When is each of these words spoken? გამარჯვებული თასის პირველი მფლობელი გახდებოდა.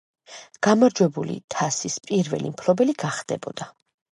გამარჯვებული 0.67 1.35
თასის 1.55 1.99
პირველი 2.07 2.53
მფლობელი 2.55 2.99
გახდებოდა. 3.05 3.71